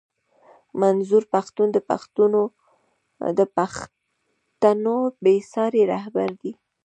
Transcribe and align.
منظور 0.81 1.23
پښتون 1.33 1.67
د 3.39 3.43
پښتنو 3.57 4.95
بې 5.23 5.35
ساری 5.51 5.81
رهبر 5.93 6.29
دی 6.41 6.51